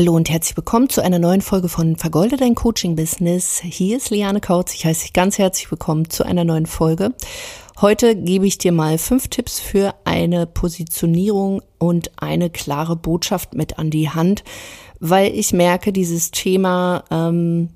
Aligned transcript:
Hallo 0.00 0.16
und 0.16 0.30
herzlich 0.30 0.56
willkommen 0.56 0.88
zu 0.88 1.02
einer 1.02 1.18
neuen 1.18 1.42
Folge 1.42 1.68
von 1.68 1.94
Vergolde 1.94 2.38
dein 2.38 2.54
Coaching 2.54 2.96
Business. 2.96 3.60
Hier 3.62 3.98
ist 3.98 4.08
Liane 4.08 4.40
Kautz. 4.40 4.72
Ich 4.72 4.86
heiße 4.86 5.02
dich 5.02 5.12
ganz 5.12 5.36
herzlich 5.36 5.70
willkommen 5.70 6.08
zu 6.08 6.24
einer 6.24 6.42
neuen 6.42 6.64
Folge. 6.64 7.10
Heute 7.82 8.16
gebe 8.16 8.46
ich 8.46 8.56
dir 8.56 8.72
mal 8.72 8.96
fünf 8.96 9.28
Tipps 9.28 9.60
für 9.60 9.94
eine 10.04 10.46
Positionierung 10.46 11.60
und 11.76 12.12
eine 12.16 12.48
klare 12.48 12.96
Botschaft 12.96 13.52
mit 13.52 13.78
an 13.78 13.90
die 13.90 14.08
Hand, 14.08 14.42
weil 15.00 15.34
ich 15.34 15.52
merke, 15.52 15.92
dieses 15.92 16.30
Thema 16.30 17.04
ähm, 17.10 17.68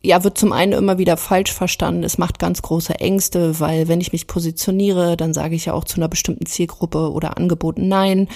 ja, 0.00 0.24
wird 0.24 0.38
zum 0.38 0.52
einen 0.52 0.72
immer 0.72 0.96
wieder 0.96 1.18
falsch 1.18 1.52
verstanden. 1.52 2.02
Es 2.02 2.16
macht 2.16 2.38
ganz 2.38 2.62
große 2.62 2.94
Ängste, 2.94 3.60
weil 3.60 3.88
wenn 3.88 4.00
ich 4.00 4.12
mich 4.12 4.26
positioniere, 4.26 5.18
dann 5.18 5.34
sage 5.34 5.54
ich 5.54 5.66
ja 5.66 5.74
auch 5.74 5.84
zu 5.84 5.96
einer 5.96 6.08
bestimmten 6.08 6.46
Zielgruppe 6.46 7.12
oder 7.12 7.36
Angeboten 7.36 7.88
Nein. 7.88 8.28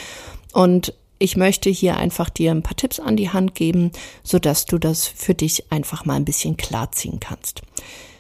Und 0.53 0.93
ich 1.19 1.37
möchte 1.37 1.71
hier 1.71 1.97
einfach 1.97 2.31
dir 2.31 2.51
ein 2.51 2.63
paar 2.63 2.77
Tipps 2.77 3.01
an 3.01 3.17
die 3.17 3.31
Hand 3.31 3.55
geben, 3.55 3.93
so 4.23 4.39
dass 4.39 4.67
du 4.67 4.79
das 4.79 5.07
für 5.07 5.35
dich 5.35 5.71
einfach 5.73 6.05
mal 6.05 6.15
ein 6.15 6.25
bisschen 6.25 6.57
klarziehen 6.57 7.21
kannst. 7.21 7.63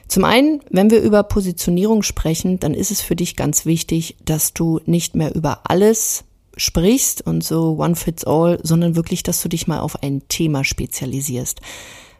Zum 0.08 0.24
einen, 0.24 0.62
wenn 0.70 0.90
wir 0.90 1.00
über 1.00 1.22
Positionierung 1.24 2.02
sprechen, 2.02 2.60
dann 2.60 2.74
ist 2.74 2.90
es 2.90 3.00
für 3.00 3.16
dich 3.16 3.34
ganz 3.36 3.66
wichtig, 3.66 4.16
dass 4.24 4.54
du 4.54 4.80
nicht 4.86 5.16
mehr 5.16 5.34
über 5.34 5.62
alles 5.64 6.24
sprichst 6.56 7.26
und 7.26 7.44
so 7.44 7.76
one 7.78 7.96
fits 7.96 8.24
all, 8.24 8.58
sondern 8.62 8.96
wirklich, 8.96 9.22
dass 9.22 9.42
du 9.42 9.48
dich 9.48 9.66
mal 9.66 9.80
auf 9.80 10.02
ein 10.02 10.22
Thema 10.28 10.64
spezialisierst. 10.64 11.60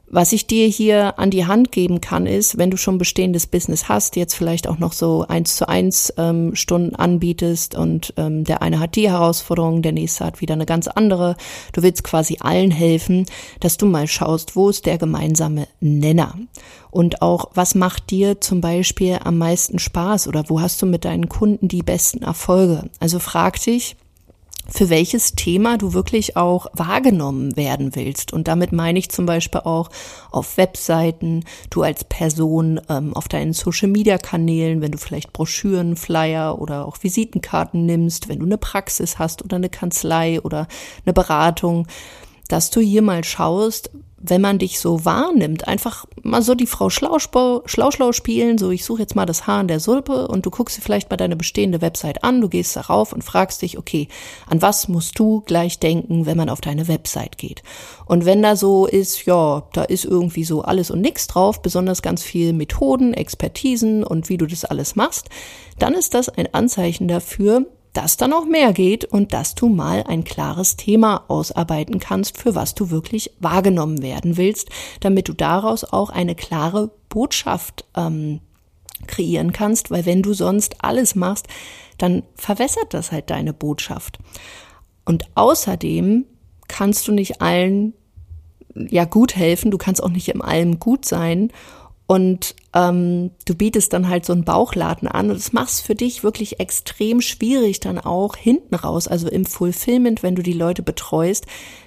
Was 0.09 0.33
ich 0.33 0.47
dir 0.47 0.69
hier 0.69 1.19
an 1.19 1.31
die 1.31 1.47
Hand 1.47 1.73
geben 1.73 2.01
kann, 2.01 2.27
ist, 2.27 2.59
wenn 2.59 2.71
du 2.71 2.77
schon 2.77 2.97
bestehendes 2.97 3.49
Business 3.49 3.89
hast, 3.89 4.15
jetzt 4.15 4.35
vielleicht 4.35 4.69
auch 4.69 4.79
noch 4.79 4.93
so 4.93 5.27
eins 5.27 5.57
zu 5.57 5.69
eins 5.69 6.13
ähm, 6.17 6.55
Stunden 6.55 6.95
anbietest 6.95 7.75
und 7.75 8.15
ähm, 8.17 8.45
der 8.45 8.63
eine 8.63 8.79
hat 8.79 8.95
die 8.95 9.11
Herausforderung, 9.11 9.83
der 9.83 9.91
nächste 9.91 10.25
hat 10.25 10.41
wieder 10.41 10.55
eine 10.55 10.65
ganz 10.65 10.87
andere. 10.87 11.37
Du 11.73 11.83
willst 11.83 12.05
quasi 12.05 12.37
allen 12.39 12.71
helfen, 12.71 13.27
dass 13.59 13.79
du 13.79 13.87
mal 13.87 14.07
schaust, 14.07 14.55
wo 14.55 14.69
ist 14.69 14.87
der 14.87 14.99
gemeinsame 14.99 15.67
Nenner? 15.81 16.35
Und 16.93 17.21
auch, 17.21 17.51
was 17.55 17.75
macht 17.75 18.11
dir 18.11 18.41
zum 18.41 18.61
Beispiel 18.61 19.19
am 19.25 19.39
meisten 19.39 19.81
Spaß 19.81 20.29
oder 20.29 20.45
wo 20.49 20.61
hast 20.61 20.81
du 20.81 20.87
mit 20.87 21.05
deinen 21.05 21.29
Kunden 21.29 21.67
die 21.67 21.83
besten 21.83 22.23
Erfolge? 22.23 22.89
Also 23.01 23.19
frag 23.19 23.61
dich, 23.61 23.97
für 24.69 24.91
welches 24.91 25.35
Thema 25.35 25.79
du 25.79 25.93
wirklich 25.93 26.37
auch 26.37 26.67
wahrgenommen 26.73 27.57
werden 27.57 27.95
willst. 27.95 28.33
Und 28.33 28.49
damit 28.49 28.73
meine 28.73 28.99
ich 28.99 29.11
zum 29.11 29.27
Beispiel 29.27 29.61
auch 29.61 29.91
auf 30.31 30.57
Webseiten, 30.57 31.45
du 31.71 31.83
als 31.83 32.05
Person 32.05 32.81
ähm, 32.89 33.15
auf 33.15 33.29
deinen 33.29 33.53
Social-Media-Kanälen, 33.53 34.81
wenn 34.81 34.93
du 34.93 34.99
vielleicht 34.99 35.33
Broschüren, 35.33 35.97
Flyer 35.97 36.61
oder 36.61 36.87
auch 36.87 36.99
Visitenkarten 37.03 37.87
nimmst, 37.87 38.29
wenn 38.29 38.41
du 38.41 38.47
eine 38.47 38.59
Praxis 38.59 39.19
hast 39.19 39.45
oder 39.45 39.57
eine 39.57 39.69
Kanzlei 39.69 40.41
oder 40.41 40.67
eine 41.05 41.13
Beratung, 41.13 41.87
dass 42.49 42.71
du 42.71 42.81
hier 42.81 43.03
mal 43.03 43.25
schaust, 43.25 43.91
wenn 44.19 44.41
man 44.41 44.59
dich 44.59 44.81
so 44.81 45.05
wahrnimmt, 45.05 45.69
einfach 45.69 46.07
mal 46.23 46.41
so 46.41 46.55
die 46.55 46.67
Frau 46.67 46.89
Schlau-Schlau 46.89 47.63
Schlau 47.67 48.13
spielen, 48.13 48.57
so 48.57 48.71
ich 48.71 48.85
suche 48.85 49.03
jetzt 49.03 49.15
mal 49.15 49.27
das 49.27 49.47
Haar 49.47 49.61
in 49.61 49.69
der 49.69 49.79
Suppe 49.79 50.29
und 50.29 50.47
du 50.47 50.51
guckst 50.51 50.79
dir 50.79 50.83
vielleicht 50.83 51.11
mal 51.11 51.17
deine 51.17 51.37
bestehende 51.37 51.83
Website 51.83 52.25
an, 52.25 52.41
du 52.41 52.49
gehst 52.49 52.75
darauf 52.77 53.13
und 53.13 53.23
fragst 53.23 53.61
dich, 53.61 53.77
okay, 53.77 54.09
an 54.49 54.63
was 54.63 54.89
musst 54.89 55.19
du 55.19 55.43
gleich 55.43 55.79
denken, 55.79 56.25
wenn 56.25 56.37
man 56.37 56.49
auf 56.49 56.63
deine 56.63 56.89
Website 56.89 57.37
geht? 57.37 57.63
Und 58.07 58.25
wenn 58.25 58.43
da 58.43 58.57
so 58.57 58.87
ist, 58.87 59.27
ja, 59.27 59.65
da 59.75 59.83
ist 59.83 60.07
irgendwie 60.07 60.45
so 60.45 60.63
alles 60.63 60.91
und 60.91 61.03
nichts 61.03 61.27
drauf, 61.27 61.61
besonders 61.61 62.01
ganz 62.01 62.23
viel 62.23 62.55
Methoden, 62.55 63.13
Expertisen 63.13 64.03
und 64.03 64.31
wie 64.31 64.39
du 64.39 64.47
das 64.47 64.65
alles 64.65 64.97
machst, 64.97 65.29
dann 65.79 65.93
ist 65.93 66.15
das 66.15 66.31
ein 66.31 66.53
Anzeichen 66.55 67.07
dafür, 67.07 67.67
dass 67.97 68.19
da 68.19 68.29
noch 68.29 68.45
mehr 68.45 68.75
geht 68.75 69.07
und 69.07 69.33
dass 69.33 69.55
du 69.55 69.69
mal 69.71 70.03
ein 70.03 70.23
klares 70.23 70.77
Thema 70.77 71.25
ausarbeiten 71.29 71.99
kannst, 71.99 72.37
für 72.37 72.55
was 72.55 72.75
du 72.75 72.91
wirklich 72.91 73.31
wahrgenommen 73.41 74.03
werden 74.03 74.37
willst, 74.37 74.69
damit 75.01 75.29
du 75.29 75.33
daraus 75.33 75.83
auch 75.83 76.11
eine 76.11 76.35
klare 76.35 76.91
Botschaft 77.09 77.87
ähm, 77.97 78.41
kreieren 79.07 79.53
kannst, 79.53 79.91
weil 79.91 80.05
wenn 80.05 80.23
du 80.23 80.35
sonst 80.35 80.85
alles 80.85 81.15
machst, 81.15 81.47
dann 81.97 82.23
verwässert 82.35 82.93
das 82.93 83.13
halt 83.13 83.31
deine 83.31 83.55
Botschaft. 83.55 84.19
Und 85.07 85.25
außerdem 85.35 86.27
kannst 86.69 87.09
du 87.09 87.13
nicht 87.13 87.41
allen 87.41 87.95
ja 88.75 89.07
gut 89.07 89.37
helfen, 89.37 89.71
du 89.71 89.79
kannst 89.79 90.03
auch 90.03 90.11
nicht 90.11 90.29
im 90.29 90.43
allem 90.43 90.79
gut 90.79 91.07
sein 91.07 91.51
und 92.07 92.55
ähm, 92.73 93.33
du 93.47 93.55
bietest 93.57 93.93
dann 93.93 94.09
halt 94.09 94.25
so 94.25 94.33
einen 94.33 94.45
Bauchladen 94.45 95.09
an 95.09 95.31
und 95.31 95.37
das 95.37 95.53
machst 95.53 95.83
für 95.83 95.97
dich 95.97 96.23
wirklich 96.23 96.61
extrem 96.61 97.21
schwierig 97.21 97.81
dann 97.81 97.99
auch 97.99 98.37
hinten 98.37 98.77
raus, 98.77 99.09
also 99.09 99.29
im 99.29 99.45
Fulfillment, 99.45 100.23
wenn 100.23 100.37
du 100.37 100.43
die 100.43 100.53
Leute 100.53 100.83
betreust, 100.83 101.47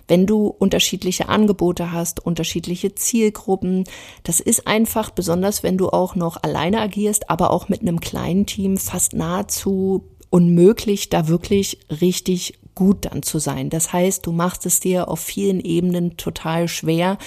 wenn 0.09 0.25
du 0.25 0.47
unterschiedliche 0.47 1.29
Angebote 1.29 1.93
hast, 1.93 2.25
unterschiedliche 2.25 2.95
Zielgruppen. 2.95 3.85
Das 4.23 4.41
ist 4.41 4.67
einfach, 4.67 5.11
besonders 5.11 5.63
wenn 5.63 5.77
du 5.77 5.89
auch 5.89 6.15
noch 6.15 6.43
alleine 6.43 6.81
agierst, 6.81 7.29
aber 7.29 7.51
auch 7.51 7.69
mit 7.69 7.81
einem 7.81 8.01
kleinen 8.01 8.45
Team, 8.45 8.77
fast 8.77 9.13
nahezu 9.13 10.03
unmöglich, 10.29 11.09
da 11.09 11.27
wirklich 11.27 11.79
richtig 12.01 12.59
gut 12.75 13.05
dann 13.05 13.23
zu 13.23 13.39
sein. 13.39 13.69
Das 13.69 13.93
heißt, 13.93 14.25
du 14.25 14.31
machst 14.31 14.65
es 14.65 14.79
dir 14.79 15.09
auf 15.09 15.19
vielen 15.19 15.59
Ebenen 15.59 16.17
total 16.17 16.67
schwer 16.67 17.17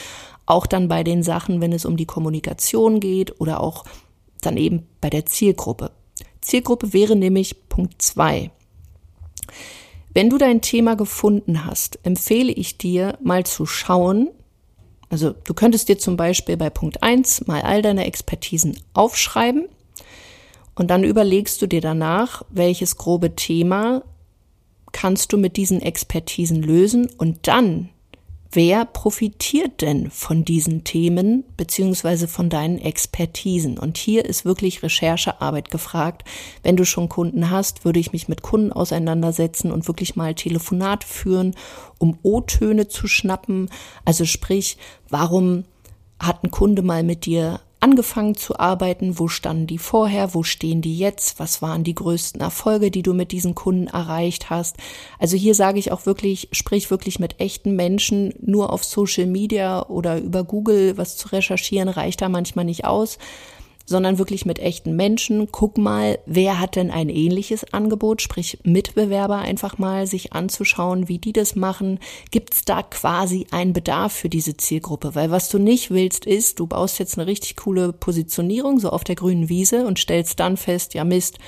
auch 0.52 0.66
dann 0.66 0.88
bei 0.88 1.02
den 1.02 1.22
Sachen, 1.22 1.60
wenn 1.60 1.72
es 1.72 1.84
um 1.84 1.96
die 1.96 2.06
Kommunikation 2.06 3.00
geht 3.00 3.40
oder 3.40 3.60
auch 3.60 3.84
dann 4.40 4.56
eben 4.56 4.86
bei 5.00 5.10
der 5.10 5.26
Zielgruppe. 5.26 5.90
Zielgruppe 6.40 6.92
wäre 6.92 7.16
nämlich 7.16 7.68
Punkt 7.68 8.00
zwei. 8.02 8.50
Wenn 10.14 10.28
du 10.28 10.38
dein 10.38 10.60
Thema 10.60 10.94
gefunden 10.94 11.64
hast, 11.64 11.98
empfehle 12.02 12.52
ich 12.52 12.76
dir 12.76 13.18
mal 13.22 13.44
zu 13.44 13.66
schauen, 13.66 14.28
also 15.08 15.32
du 15.32 15.54
könntest 15.54 15.88
dir 15.88 15.98
zum 15.98 16.16
Beispiel 16.16 16.56
bei 16.56 16.70
Punkt 16.70 17.02
eins 17.02 17.46
mal 17.46 17.62
all 17.62 17.82
deine 17.82 18.06
Expertisen 18.06 18.78
aufschreiben 18.94 19.68
und 20.74 20.90
dann 20.90 21.04
überlegst 21.04 21.60
du 21.60 21.66
dir 21.66 21.80
danach, 21.80 22.42
welches 22.50 22.96
grobe 22.96 23.36
Thema 23.36 24.02
kannst 24.92 25.32
du 25.32 25.38
mit 25.38 25.56
diesen 25.56 25.80
Expertisen 25.80 26.62
lösen 26.62 27.08
und 27.16 27.46
dann 27.46 27.88
wer 28.52 28.84
profitiert 28.84 29.80
denn 29.80 30.10
von 30.10 30.44
diesen 30.44 30.84
Themen 30.84 31.44
beziehungsweise 31.56 32.28
von 32.28 32.50
deinen 32.50 32.78
Expertisen? 32.78 33.78
Und 33.78 33.96
hier 33.96 34.24
ist 34.24 34.44
wirklich 34.44 34.82
Recherchearbeit 34.82 35.70
gefragt. 35.70 36.24
Wenn 36.62 36.76
du 36.76 36.84
schon 36.84 37.08
Kunden 37.08 37.50
hast, 37.50 37.84
würde 37.84 38.00
ich 38.00 38.12
mich 38.12 38.28
mit 38.28 38.42
Kunden 38.42 38.72
auseinandersetzen 38.72 39.72
und 39.72 39.88
wirklich 39.88 40.16
mal 40.16 40.34
Telefonat 40.34 41.04
führen, 41.04 41.54
um 41.98 42.18
O-Töne 42.22 42.88
zu 42.88 43.06
schnappen. 43.06 43.70
Also 44.04 44.24
sprich, 44.24 44.76
warum 45.08 45.64
hat 46.18 46.44
ein 46.44 46.50
Kunde 46.50 46.82
mal 46.82 47.02
mit 47.02 47.26
dir 47.26 47.60
angefangen 47.82 48.36
zu 48.36 48.58
arbeiten? 48.58 49.18
Wo 49.18 49.28
standen 49.28 49.66
die 49.66 49.78
vorher? 49.78 50.34
Wo 50.34 50.42
stehen 50.42 50.82
die 50.82 50.96
jetzt? 50.96 51.38
Was 51.38 51.62
waren 51.62 51.84
die 51.84 51.94
größten 51.94 52.40
Erfolge, 52.40 52.90
die 52.90 53.02
du 53.02 53.12
mit 53.12 53.32
diesen 53.32 53.54
Kunden 53.54 53.88
erreicht 53.88 54.50
hast? 54.50 54.76
Also 55.18 55.36
hier 55.36 55.54
sage 55.54 55.78
ich 55.78 55.92
auch 55.92 56.06
wirklich, 56.06 56.48
sprich 56.52 56.90
wirklich 56.90 57.18
mit 57.18 57.40
echten 57.40 57.74
Menschen. 57.74 58.34
Nur 58.40 58.72
auf 58.72 58.84
Social 58.84 59.26
Media 59.26 59.86
oder 59.86 60.18
über 60.20 60.44
Google 60.44 60.96
was 60.96 61.16
zu 61.16 61.28
recherchieren 61.28 61.88
reicht 61.88 62.20
da 62.20 62.28
manchmal 62.28 62.64
nicht 62.64 62.84
aus 62.84 63.18
sondern 63.92 64.18
wirklich 64.18 64.44
mit 64.44 64.58
echten 64.58 64.96
Menschen. 64.96 65.52
Guck 65.52 65.78
mal, 65.78 66.18
wer 66.26 66.58
hat 66.58 66.74
denn 66.74 66.90
ein 66.90 67.08
ähnliches 67.08 67.72
Angebot, 67.72 68.20
sprich 68.20 68.58
Mitbewerber 68.64 69.38
einfach 69.38 69.78
mal 69.78 70.08
sich 70.08 70.32
anzuschauen, 70.32 71.08
wie 71.08 71.18
die 71.18 71.32
das 71.32 71.54
machen. 71.54 72.00
Gibt 72.32 72.54
es 72.54 72.64
da 72.64 72.82
quasi 72.82 73.46
einen 73.52 73.72
Bedarf 73.72 74.12
für 74.12 74.28
diese 74.28 74.56
Zielgruppe? 74.56 75.14
Weil 75.14 75.30
was 75.30 75.48
du 75.48 75.58
nicht 75.58 75.92
willst, 75.92 76.26
ist, 76.26 76.58
du 76.58 76.66
baust 76.66 76.98
jetzt 76.98 77.16
eine 77.16 77.28
richtig 77.28 77.54
coole 77.54 77.92
Positionierung 77.92 78.80
so 78.80 78.90
auf 78.90 79.04
der 79.04 79.14
grünen 79.14 79.48
Wiese 79.48 79.86
und 79.86 80.00
stellst 80.00 80.40
dann 80.40 80.56
fest, 80.56 80.94
ja 80.94 81.04
Mist, 81.04 81.38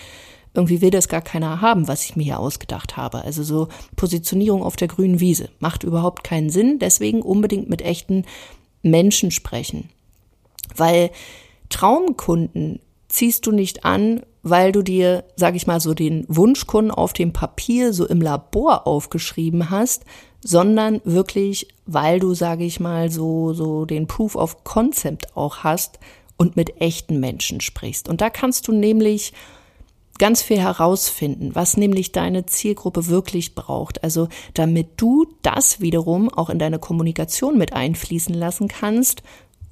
irgendwie 0.52 0.80
will 0.80 0.90
das 0.90 1.08
gar 1.08 1.22
keiner 1.22 1.60
haben, 1.60 1.88
was 1.88 2.04
ich 2.04 2.14
mir 2.14 2.22
hier 2.22 2.38
ausgedacht 2.38 2.96
habe. 2.96 3.22
Also 3.22 3.42
so 3.42 3.68
Positionierung 3.96 4.62
auf 4.62 4.76
der 4.76 4.88
grünen 4.88 5.18
Wiese 5.18 5.48
macht 5.58 5.82
überhaupt 5.82 6.22
keinen 6.22 6.50
Sinn. 6.50 6.78
Deswegen 6.78 7.22
unbedingt 7.22 7.68
mit 7.68 7.82
echten 7.82 8.24
Menschen 8.82 9.32
sprechen. 9.32 9.88
Weil 10.76 11.10
Traumkunden 11.74 12.78
ziehst 13.08 13.46
du 13.46 13.50
nicht 13.50 13.84
an, 13.84 14.22
weil 14.44 14.70
du 14.70 14.82
dir, 14.82 15.24
sag 15.34 15.56
ich 15.56 15.66
mal, 15.66 15.80
so 15.80 15.92
den 15.92 16.24
Wunschkunden 16.28 16.92
auf 16.92 17.12
dem 17.12 17.32
Papier 17.32 17.92
so 17.92 18.06
im 18.06 18.20
Labor 18.20 18.86
aufgeschrieben 18.86 19.70
hast, 19.70 20.04
sondern 20.40 21.00
wirklich, 21.04 21.66
weil 21.84 22.20
du, 22.20 22.32
sage 22.34 22.62
ich 22.62 22.78
mal, 22.78 23.10
so, 23.10 23.54
so 23.54 23.86
den 23.86 24.06
Proof 24.06 24.36
of 24.36 24.62
Concept 24.62 25.36
auch 25.36 25.58
hast 25.64 25.98
und 26.36 26.54
mit 26.54 26.80
echten 26.80 27.18
Menschen 27.18 27.60
sprichst. 27.60 28.08
Und 28.08 28.20
da 28.20 28.30
kannst 28.30 28.68
du 28.68 28.72
nämlich 28.72 29.32
ganz 30.20 30.42
viel 30.42 30.60
herausfinden, 30.60 31.56
was 31.56 31.76
nämlich 31.76 32.12
deine 32.12 32.46
Zielgruppe 32.46 33.08
wirklich 33.08 33.56
braucht. 33.56 34.04
Also 34.04 34.28
damit 34.52 34.90
du 34.96 35.26
das 35.42 35.80
wiederum 35.80 36.28
auch 36.28 36.50
in 36.50 36.60
deine 36.60 36.78
Kommunikation 36.78 37.58
mit 37.58 37.72
einfließen 37.72 38.32
lassen 38.32 38.68
kannst 38.68 39.24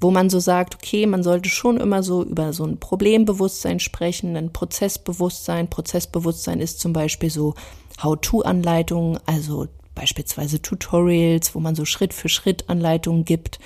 wo 0.03 0.11
man 0.11 0.29
so 0.29 0.39
sagt, 0.39 0.75
okay, 0.75 1.05
man 1.05 1.23
sollte 1.23 1.49
schon 1.49 1.77
immer 1.77 2.03
so 2.03 2.23
über 2.23 2.53
so 2.53 2.65
ein 2.65 2.77
Problembewusstsein 2.77 3.79
sprechen, 3.79 4.35
ein 4.35 4.51
Prozessbewusstsein. 4.51 5.69
Prozessbewusstsein 5.69 6.59
ist 6.59 6.79
zum 6.81 6.91
Beispiel 6.93 7.29
so 7.29 7.55
How-to-Anleitungen, 8.03 9.19
also 9.25 9.67
beispielsweise 9.95 10.61
Tutorials, 10.61 11.55
wo 11.55 11.59
man 11.59 11.75
so 11.75 11.85
Schritt 11.85 12.13
für 12.13 12.27
Schritt 12.27 12.69
Anleitungen 12.69 13.23
gibt. 13.23 13.59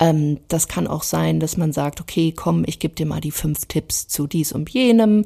Ähm, 0.00 0.40
das 0.48 0.66
kann 0.66 0.88
auch 0.88 1.04
sein, 1.04 1.38
dass 1.38 1.56
man 1.56 1.72
sagt, 1.72 2.00
okay, 2.00 2.32
komm, 2.32 2.64
ich 2.66 2.80
gebe 2.80 2.94
dir 2.94 3.06
mal 3.06 3.20
die 3.20 3.30
fünf 3.30 3.66
Tipps 3.66 4.08
zu 4.08 4.26
dies 4.26 4.52
und 4.52 4.70
jenem. 4.70 5.24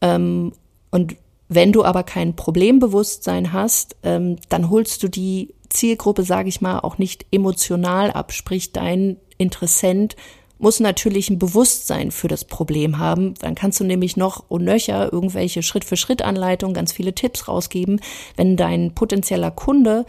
Ähm, 0.00 0.52
und 0.90 1.16
wenn 1.48 1.72
du 1.72 1.84
aber 1.84 2.02
kein 2.02 2.34
Problembewusstsein 2.34 3.52
hast, 3.52 3.96
ähm, 4.02 4.36
dann 4.48 4.70
holst 4.70 5.02
du 5.02 5.08
die 5.08 5.54
Zielgruppe, 5.76 6.22
sage 6.22 6.48
ich 6.48 6.60
mal, 6.60 6.80
auch 6.80 6.98
nicht 6.98 7.26
emotional 7.30 8.10
ab. 8.10 8.32
Sprich, 8.32 8.72
dein 8.72 9.16
Interessent 9.38 10.16
muss 10.58 10.80
natürlich 10.80 11.28
ein 11.28 11.38
Bewusstsein 11.38 12.10
für 12.10 12.28
das 12.28 12.44
Problem 12.44 12.98
haben. 12.98 13.34
Dann 13.40 13.54
kannst 13.54 13.78
du 13.80 13.84
nämlich 13.84 14.16
noch 14.16 14.44
und 14.48 14.64
nöcher 14.64 15.12
irgendwelche 15.12 15.62
Schritt-für-Schritt-Anleitungen, 15.62 16.74
ganz 16.74 16.92
viele 16.92 17.14
Tipps 17.14 17.46
rausgeben. 17.46 18.00
Wenn 18.36 18.56
dein 18.56 18.94
potenzieller 18.94 19.50
Kunde 19.50 20.06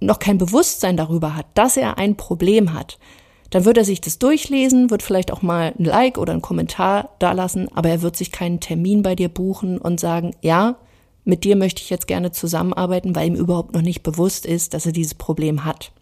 noch 0.00 0.18
kein 0.18 0.38
Bewusstsein 0.38 0.96
darüber 0.96 1.34
hat, 1.34 1.46
dass 1.54 1.76
er 1.76 1.98
ein 1.98 2.16
Problem 2.16 2.74
hat, 2.74 2.98
dann 3.50 3.64
wird 3.64 3.78
er 3.78 3.84
sich 3.84 4.00
das 4.00 4.18
durchlesen, 4.18 4.90
wird 4.90 5.02
vielleicht 5.02 5.32
auch 5.32 5.42
mal 5.42 5.74
ein 5.78 5.84
Like 5.84 6.18
oder 6.18 6.34
ein 6.34 6.42
Kommentar 6.42 7.10
dalassen, 7.18 7.68
aber 7.74 7.88
er 7.88 8.02
wird 8.02 8.16
sich 8.16 8.30
keinen 8.30 8.60
Termin 8.60 9.02
bei 9.02 9.14
dir 9.14 9.30
buchen 9.30 9.78
und 9.78 9.98
sagen, 9.98 10.32
ja, 10.42 10.76
mit 11.28 11.44
dir 11.44 11.56
möchte 11.56 11.82
ich 11.82 11.90
jetzt 11.90 12.06
gerne 12.06 12.32
zusammenarbeiten, 12.32 13.14
weil 13.14 13.28
ihm 13.28 13.34
überhaupt 13.34 13.74
noch 13.74 13.82
nicht 13.82 14.02
bewusst 14.02 14.46
ist, 14.46 14.72
dass 14.72 14.86
er 14.86 14.92
dieses 14.92 15.14
Problem 15.14 15.66
hat. 15.66 15.92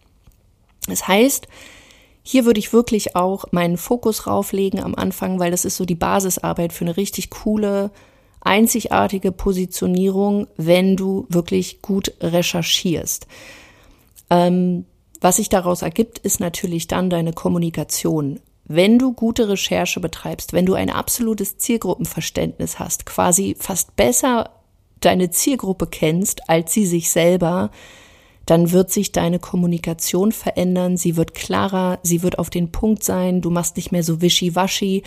Das 0.87 1.05
heißt, 1.05 1.49
hier 2.23 2.45
würde 2.45 2.59
ich 2.59 2.71
wirklich 2.71 3.17
auch 3.17 3.43
meinen 3.51 3.75
Fokus 3.75 4.25
rauflegen 4.25 4.81
am 4.81 4.95
Anfang, 4.95 5.37
weil 5.37 5.51
das 5.51 5.65
ist 5.65 5.75
so 5.75 5.83
die 5.83 5.95
Basisarbeit 5.95 6.71
für 6.71 6.85
eine 6.85 6.95
richtig 6.95 7.29
coole, 7.29 7.91
einzigartige 8.39 9.33
Positionierung, 9.33 10.47
wenn 10.55 10.95
du 10.95 11.25
wirklich 11.27 11.81
gut 11.81 12.13
recherchierst. 12.21 13.27
Ähm, 14.29 14.85
was 15.19 15.35
sich 15.35 15.49
daraus 15.49 15.81
ergibt, 15.81 16.19
ist 16.19 16.39
natürlich 16.39 16.87
dann 16.87 17.09
deine 17.09 17.33
Kommunikation. 17.33 18.39
Wenn 18.63 18.97
du 18.97 19.11
gute 19.11 19.49
Recherche 19.49 19.99
betreibst, 19.99 20.53
wenn 20.53 20.65
du 20.65 20.73
ein 20.73 20.89
absolutes 20.89 21.57
Zielgruppenverständnis 21.57 22.79
hast, 22.79 23.05
quasi 23.05 23.57
fast 23.59 23.97
besser 23.97 24.51
deine 25.01 25.29
Zielgruppe 25.29 25.87
kennst 25.87 26.49
als 26.49 26.73
sie 26.73 26.85
sich 26.85 27.09
selber, 27.09 27.71
dann 28.45 28.71
wird 28.71 28.91
sich 28.91 29.11
deine 29.11 29.39
Kommunikation 29.39 30.31
verändern, 30.31 30.95
sie 30.95 31.17
wird 31.17 31.33
klarer, 31.33 31.99
sie 32.01 32.23
wird 32.23 32.39
auf 32.39 32.49
den 32.49 32.71
Punkt 32.71 33.03
sein, 33.03 33.41
du 33.41 33.49
machst 33.49 33.75
nicht 33.75 33.91
mehr 33.91 34.03
so 34.03 34.21
wischiwaschi 34.21 35.03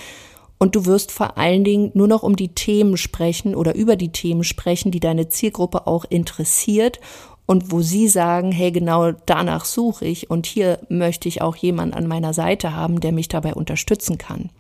und 0.59 0.77
du 0.77 0.85
wirst 0.85 1.11
vor 1.11 1.39
allen 1.39 1.65
Dingen 1.65 1.91
nur 1.95 2.07
noch 2.07 2.23
um 2.23 2.37
die 2.37 2.55
Themen 2.55 2.99
sprechen 2.99 3.55
oder 3.55 3.75
über 3.75 3.97
die 3.97 4.13
Themen 4.13 4.45
sprechen, 4.45 4.91
die 4.91 5.01
deine 5.01 5.31
Zielgruppe 5.31 5.87
auch 5.87 6.05
interessiert 6.05 7.01
und 7.47 7.73
wo 7.73 7.81
sie 7.81 8.09
sagen, 8.09 8.53
hey, 8.53 8.71
genau 8.71 9.13
danach 9.25 9.65
suche 9.65 10.05
ich 10.05 10.31
und 10.31 10.45
hier 10.45 10.79
möchte 10.91 11.27
ich 11.27 11.41
auch 11.41 11.57
jemanden 11.57 11.95
an 11.95 12.07
meiner 12.07 12.35
Seite 12.35 12.77
haben, 12.77 13.01
der 13.01 13.13
mich 13.13 13.29
dabei 13.29 13.55
unterstützen 13.55 14.19
kann. 14.19 14.51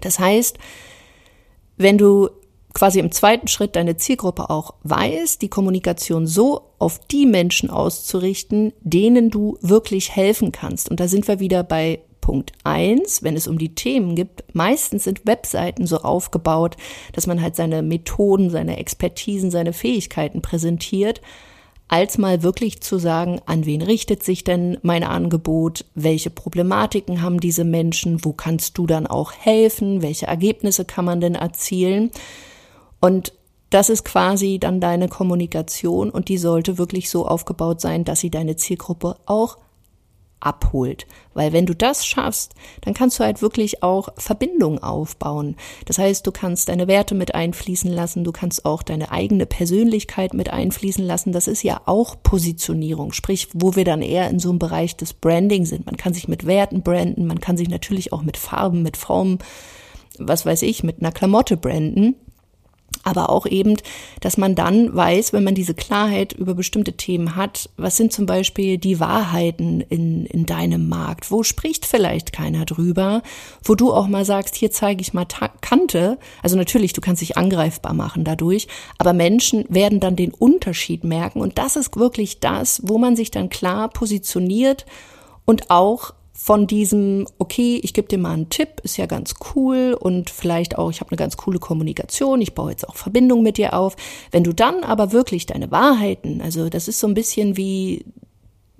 Das 0.00 0.18
heißt, 0.18 0.58
wenn 1.76 1.96
du 1.96 2.28
quasi 2.74 2.98
im 2.98 3.12
zweiten 3.12 3.48
Schritt 3.48 3.76
deine 3.76 3.96
Zielgruppe 3.96 4.50
auch 4.50 4.74
weiß, 4.82 5.38
die 5.38 5.48
Kommunikation 5.48 6.26
so 6.26 6.72
auf 6.78 6.98
die 6.98 7.24
Menschen 7.24 7.70
auszurichten, 7.70 8.72
denen 8.82 9.30
du 9.30 9.56
wirklich 9.62 10.14
helfen 10.14 10.52
kannst. 10.52 10.90
Und 10.90 11.00
da 11.00 11.08
sind 11.08 11.26
wir 11.28 11.40
wieder 11.40 11.62
bei 11.62 12.00
Punkt 12.20 12.52
eins, 12.64 13.22
wenn 13.22 13.36
es 13.36 13.46
um 13.46 13.58
die 13.58 13.74
Themen 13.74 14.16
gibt. 14.16 14.44
Meistens 14.54 15.04
sind 15.04 15.26
Webseiten 15.26 15.86
so 15.86 15.98
aufgebaut, 15.98 16.76
dass 17.12 17.26
man 17.26 17.40
halt 17.40 17.54
seine 17.54 17.82
Methoden, 17.82 18.50
seine 18.50 18.78
Expertisen, 18.78 19.50
seine 19.50 19.74
Fähigkeiten 19.74 20.40
präsentiert, 20.40 21.20
als 21.86 22.16
mal 22.16 22.42
wirklich 22.42 22.80
zu 22.80 22.98
sagen, 22.98 23.40
an 23.44 23.66
wen 23.66 23.82
richtet 23.82 24.22
sich 24.22 24.42
denn 24.42 24.78
mein 24.80 25.04
Angebot, 25.04 25.84
welche 25.94 26.30
Problematiken 26.30 27.20
haben 27.20 27.40
diese 27.40 27.64
Menschen, 27.64 28.24
wo 28.24 28.32
kannst 28.32 28.78
du 28.78 28.86
dann 28.86 29.06
auch 29.06 29.32
helfen, 29.32 30.00
welche 30.00 30.26
Ergebnisse 30.26 30.86
kann 30.86 31.04
man 31.04 31.20
denn 31.20 31.34
erzielen. 31.34 32.10
Und 33.04 33.34
das 33.68 33.90
ist 33.90 34.06
quasi 34.06 34.58
dann 34.58 34.80
deine 34.80 35.08
Kommunikation 35.08 36.08
und 36.08 36.30
die 36.30 36.38
sollte 36.38 36.78
wirklich 36.78 37.10
so 37.10 37.26
aufgebaut 37.26 37.82
sein, 37.82 38.04
dass 38.04 38.20
sie 38.20 38.30
deine 38.30 38.56
Zielgruppe 38.56 39.16
auch 39.26 39.58
abholt. 40.40 41.06
Weil 41.34 41.52
wenn 41.52 41.66
du 41.66 41.74
das 41.74 42.06
schaffst, 42.06 42.54
dann 42.80 42.94
kannst 42.94 43.20
du 43.20 43.24
halt 43.24 43.42
wirklich 43.42 43.82
auch 43.82 44.08
Verbindungen 44.16 44.82
aufbauen. 44.82 45.56
Das 45.84 45.98
heißt, 45.98 46.26
du 46.26 46.32
kannst 46.32 46.70
deine 46.70 46.88
Werte 46.88 47.14
mit 47.14 47.34
einfließen 47.34 47.92
lassen, 47.92 48.24
du 48.24 48.32
kannst 48.32 48.64
auch 48.64 48.82
deine 48.82 49.10
eigene 49.10 49.44
Persönlichkeit 49.44 50.32
mit 50.32 50.48
einfließen 50.48 51.04
lassen. 51.04 51.32
Das 51.32 51.46
ist 51.46 51.62
ja 51.62 51.82
auch 51.84 52.16
Positionierung, 52.22 53.12
sprich, 53.12 53.48
wo 53.52 53.76
wir 53.76 53.84
dann 53.84 54.00
eher 54.00 54.30
in 54.30 54.38
so 54.38 54.48
einem 54.48 54.58
Bereich 54.58 54.96
des 54.96 55.12
Branding 55.12 55.66
sind. 55.66 55.84
Man 55.84 55.98
kann 55.98 56.14
sich 56.14 56.26
mit 56.26 56.46
Werten 56.46 56.80
branden, 56.82 57.26
man 57.26 57.40
kann 57.40 57.58
sich 57.58 57.68
natürlich 57.68 58.14
auch 58.14 58.22
mit 58.22 58.38
Farben, 58.38 58.82
mit 58.82 58.96
Formen, 58.96 59.40
was 60.18 60.46
weiß 60.46 60.62
ich, 60.62 60.82
mit 60.84 61.02
einer 61.02 61.12
Klamotte 61.12 61.58
branden 61.58 62.16
aber 63.04 63.30
auch 63.30 63.46
eben, 63.46 63.76
dass 64.20 64.36
man 64.36 64.54
dann 64.54 64.94
weiß, 64.94 65.32
wenn 65.32 65.44
man 65.44 65.54
diese 65.54 65.74
Klarheit 65.74 66.32
über 66.32 66.54
bestimmte 66.54 66.94
Themen 66.94 67.36
hat, 67.36 67.70
was 67.76 67.96
sind 67.96 68.12
zum 68.12 68.26
Beispiel 68.26 68.78
die 68.78 68.98
Wahrheiten 69.00 69.80
in, 69.82 70.26
in 70.26 70.46
deinem 70.46 70.88
Markt? 70.88 71.30
Wo 71.30 71.42
spricht 71.42 71.86
vielleicht 71.86 72.32
keiner 72.32 72.64
drüber? 72.64 73.22
Wo 73.62 73.74
du 73.74 73.92
auch 73.92 74.08
mal 74.08 74.24
sagst, 74.24 74.56
hier 74.56 74.70
zeige 74.70 75.02
ich 75.02 75.14
mal 75.14 75.26
Kante. 75.60 76.18
Also 76.42 76.56
natürlich, 76.56 76.92
du 76.92 77.00
kannst 77.00 77.22
dich 77.22 77.36
angreifbar 77.36 77.94
machen 77.94 78.24
dadurch, 78.24 78.68
aber 78.98 79.12
Menschen 79.12 79.64
werden 79.68 80.00
dann 80.00 80.16
den 80.16 80.32
Unterschied 80.32 81.04
merken 81.04 81.40
und 81.40 81.58
das 81.58 81.76
ist 81.76 81.96
wirklich 81.96 82.40
das, 82.40 82.82
wo 82.84 82.98
man 82.98 83.16
sich 83.16 83.30
dann 83.30 83.48
klar 83.48 83.88
positioniert 83.88 84.86
und 85.44 85.70
auch 85.70 86.12
von 86.36 86.66
diesem, 86.66 87.26
okay, 87.38 87.80
ich 87.82 87.94
gebe 87.94 88.08
dir 88.08 88.18
mal 88.18 88.32
einen 88.32 88.50
Tipp, 88.50 88.80
ist 88.82 88.96
ja 88.96 89.06
ganz 89.06 89.36
cool 89.54 89.96
und 89.98 90.30
vielleicht 90.30 90.76
auch, 90.76 90.90
ich 90.90 91.00
habe 91.00 91.12
eine 91.12 91.16
ganz 91.16 91.36
coole 91.36 91.60
Kommunikation, 91.60 92.40
ich 92.40 92.54
baue 92.54 92.72
jetzt 92.72 92.88
auch 92.88 92.96
Verbindung 92.96 93.42
mit 93.42 93.56
dir 93.56 93.72
auf. 93.72 93.94
Wenn 94.32 94.42
du 94.42 94.52
dann 94.52 94.82
aber 94.82 95.12
wirklich 95.12 95.46
deine 95.46 95.70
Wahrheiten, 95.70 96.40
also 96.40 96.68
das 96.68 96.88
ist 96.88 96.98
so 96.98 97.06
ein 97.06 97.14
bisschen 97.14 97.56
wie 97.56 98.04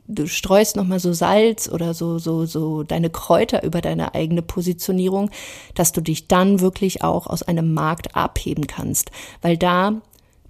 du 0.06 0.26
streust 0.26 0.76
nochmal 0.76 0.98
so 0.98 1.12
Salz 1.12 1.68
oder 1.68 1.94
so, 1.94 2.18
so, 2.18 2.44
so 2.44 2.82
deine 2.82 3.08
Kräuter 3.08 3.62
über 3.62 3.80
deine 3.80 4.14
eigene 4.14 4.42
Positionierung, 4.42 5.30
dass 5.74 5.92
du 5.92 6.00
dich 6.00 6.28
dann 6.28 6.60
wirklich 6.60 7.02
auch 7.02 7.26
aus 7.26 7.42
einem 7.42 7.72
Markt 7.72 8.14
abheben 8.14 8.66
kannst. 8.66 9.10
Weil 9.40 9.56
da 9.56 10.02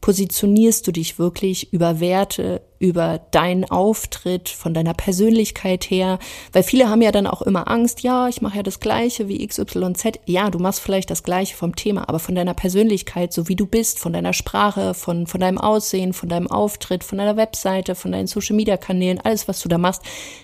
positionierst 0.05 0.87
du 0.87 0.93
dich 0.93 1.19
wirklich 1.19 1.73
über 1.73 1.99
Werte, 1.99 2.61
über 2.79 3.23
deinen 3.31 3.65
Auftritt, 3.65 4.51
von 4.51 4.75
deiner 4.75 4.93
Persönlichkeit 4.93 5.85
her, 5.85 6.19
weil 6.53 6.63
viele 6.63 6.91
haben 6.91 7.01
ja 7.01 7.11
dann 7.11 7.27
auch 7.27 7.41
immer 7.41 7.71
Angst, 7.71 8.03
ja, 8.03 8.29
ich 8.29 8.43
mache 8.43 8.59
ja 8.59 8.63
das 8.63 8.81
gleiche 8.81 9.29
wie 9.29 9.47
XYZ. 9.47 10.21
Ja, 10.27 10.51
du 10.51 10.59
machst 10.59 10.81
vielleicht 10.81 11.09
das 11.09 11.23
gleiche 11.23 11.57
vom 11.57 11.75
Thema, 11.75 12.07
aber 12.07 12.19
von 12.19 12.35
deiner 12.35 12.53
Persönlichkeit, 12.53 13.33
so 13.33 13.49
wie 13.49 13.57
du 13.57 13.65
bist, 13.65 13.99
von 13.99 14.13
deiner 14.13 14.35
Sprache, 14.35 14.93
von, 14.93 15.27
von 15.27 15.41
deinem 15.41 15.57
Aussehen, 15.57 16.13
von 16.13 16.29
deinem 16.29 16.49
Auftritt, 16.49 17.03
von 17.03 17.17
deiner 17.17 17.39
Webseite, 17.39 17.95
von 17.95 18.13
deinen 18.13 18.27
Social 18.27 18.57
Media 18.57 18.77
Kanälen, 18.77 19.23
alles, 19.23 19.49
was 19.49 19.63
du 19.63 19.71
da 19.71 19.79
machst, 19.79 20.03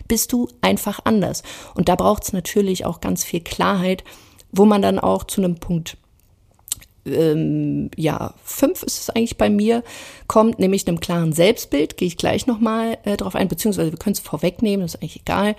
bist 0.08 0.32
du 0.32 0.48
einfach 0.62 1.00
anders. 1.04 1.42
Und 1.74 1.90
da 1.90 1.96
braucht 1.96 2.22
es 2.22 2.32
natürlich 2.32 2.86
auch 2.86 3.02
ganz 3.02 3.24
viel 3.24 3.40
Klarheit, 3.40 4.04
wo 4.52 4.64
man 4.64 4.80
dann 4.80 4.98
auch 4.98 5.24
zu 5.24 5.42
einem 5.42 5.56
Punkt 5.56 5.98
ähm, 7.06 7.90
ja, 7.96 8.34
fünf 8.44 8.82
ist 8.82 9.00
es 9.00 9.10
eigentlich 9.10 9.38
bei 9.38 9.50
mir, 9.50 9.82
kommt 10.26 10.58
nämlich 10.58 10.86
einem 10.86 11.00
klaren 11.00 11.32
Selbstbild, 11.32 11.96
gehe 11.96 12.08
ich 12.08 12.16
gleich 12.16 12.46
nochmal 12.46 12.98
äh, 13.04 13.16
drauf 13.16 13.34
ein, 13.34 13.48
beziehungsweise 13.48 13.92
wir 13.92 13.98
können 13.98 14.14
es 14.14 14.20
vorwegnehmen, 14.20 14.84
ist 14.84 14.96
eigentlich 14.96 15.20
egal. 15.20 15.56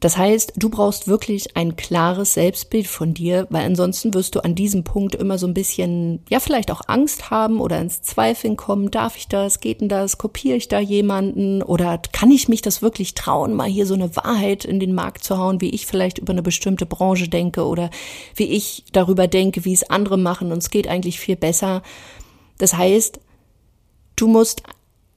Das 0.00 0.18
heißt, 0.18 0.54
du 0.56 0.68
brauchst 0.68 1.08
wirklich 1.08 1.56
ein 1.56 1.76
klares 1.76 2.34
Selbstbild 2.34 2.86
von 2.86 3.14
dir, 3.14 3.46
weil 3.50 3.64
ansonsten 3.64 4.12
wirst 4.12 4.34
du 4.34 4.40
an 4.40 4.54
diesem 4.54 4.84
Punkt 4.84 5.14
immer 5.14 5.38
so 5.38 5.46
ein 5.46 5.54
bisschen, 5.54 6.22
ja, 6.28 6.40
vielleicht 6.40 6.70
auch 6.70 6.82
Angst 6.88 7.30
haben 7.30 7.60
oder 7.60 7.80
ins 7.80 8.02
Zweifeln 8.02 8.56
kommen. 8.56 8.90
Darf 8.90 9.16
ich 9.16 9.28
das? 9.28 9.60
Geht 9.60 9.80
denn 9.80 9.88
das? 9.88 10.18
Kopiere 10.18 10.56
ich 10.56 10.68
da 10.68 10.78
jemanden? 10.78 11.62
Oder 11.62 11.98
kann 12.12 12.30
ich 12.30 12.48
mich 12.48 12.60
das 12.60 12.82
wirklich 12.82 13.14
trauen, 13.14 13.54
mal 13.54 13.68
hier 13.68 13.86
so 13.86 13.94
eine 13.94 14.14
Wahrheit 14.16 14.64
in 14.64 14.78
den 14.78 14.94
Markt 14.94 15.24
zu 15.24 15.38
hauen, 15.38 15.60
wie 15.60 15.70
ich 15.70 15.86
vielleicht 15.86 16.18
über 16.18 16.32
eine 16.32 16.42
bestimmte 16.42 16.86
Branche 16.86 17.28
denke 17.28 17.64
oder 17.64 17.88
wie 18.34 18.48
ich 18.48 18.84
darüber 18.92 19.26
denke, 19.26 19.64
wie 19.64 19.72
es 19.72 19.88
andere 19.88 20.18
machen 20.18 20.52
und 20.52 20.58
es 20.58 20.70
geht 20.70 20.88
eigentlich 20.88 21.18
viel 21.18 21.36
besser. 21.36 21.82
Das 22.58 22.74
heißt, 22.74 23.20
du 24.16 24.28
musst 24.28 24.62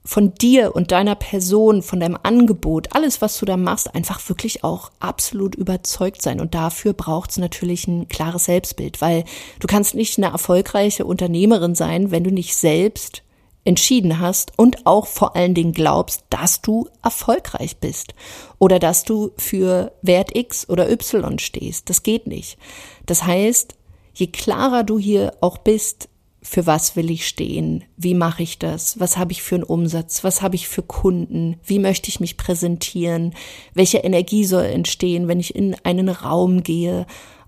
von 0.08 0.32
dir 0.32 0.74
und 0.74 0.90
deiner 0.90 1.16
Person, 1.16 1.82
von 1.82 2.00
deinem 2.00 2.16
Angebot, 2.22 2.94
alles, 2.94 3.20
was 3.20 3.38
du 3.38 3.44
da 3.44 3.58
machst, 3.58 3.94
einfach 3.94 4.26
wirklich 4.30 4.64
auch 4.64 4.90
absolut 5.00 5.54
überzeugt 5.54 6.22
sein. 6.22 6.40
Und 6.40 6.54
dafür 6.54 6.94
braucht 6.94 7.32
es 7.32 7.36
natürlich 7.36 7.86
ein 7.86 8.08
klares 8.08 8.46
Selbstbild, 8.46 9.02
weil 9.02 9.24
du 9.60 9.66
kannst 9.66 9.94
nicht 9.94 10.16
eine 10.16 10.32
erfolgreiche 10.32 11.04
Unternehmerin 11.04 11.74
sein, 11.74 12.10
wenn 12.10 12.24
du 12.24 12.30
nicht 12.30 12.56
selbst 12.56 13.22
entschieden 13.66 14.18
hast 14.18 14.52
und 14.56 14.86
auch 14.86 15.06
vor 15.06 15.36
allen 15.36 15.52
Dingen 15.52 15.74
glaubst, 15.74 16.24
dass 16.30 16.62
du 16.62 16.88
erfolgreich 17.04 17.76
bist 17.76 18.14
oder 18.58 18.78
dass 18.78 19.04
du 19.04 19.32
für 19.36 19.92
Wert 20.00 20.34
X 20.34 20.70
oder 20.70 20.90
Y 20.90 21.38
stehst. 21.38 21.90
Das 21.90 22.02
geht 22.02 22.26
nicht. 22.26 22.56
Das 23.04 23.24
heißt, 23.24 23.74
je 24.14 24.28
klarer 24.28 24.84
du 24.84 24.98
hier 24.98 25.34
auch 25.42 25.58
bist, 25.58 26.08
für 26.42 26.66
was 26.66 26.94
will 26.94 27.10
ich 27.10 27.26
stehen? 27.26 27.84
Wie 27.96 28.14
mache 28.14 28.42
ich 28.42 28.58
das? 28.58 29.00
Was 29.00 29.16
habe 29.18 29.32
ich 29.32 29.42
für 29.42 29.56
einen 29.56 29.64
Umsatz? 29.64 30.22
Was 30.22 30.40
habe 30.40 30.54
ich 30.54 30.68
für 30.68 30.82
Kunden? 30.82 31.56
Wie 31.64 31.78
möchte 31.78 32.08
ich 32.08 32.20
mich 32.20 32.36
präsentieren? 32.36 33.34
Welche 33.74 33.98
Energie 33.98 34.44
soll 34.44 34.64
entstehen, 34.64 35.26
wenn 35.26 35.40
ich 35.40 35.54
in 35.54 35.76
einen 35.82 36.08
Raum 36.08 36.62
gehe? 36.62 37.06